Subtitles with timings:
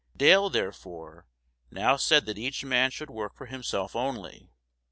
[0.17, 1.27] Dale, therefore,
[1.69, 4.49] now said that each man should work for himself only.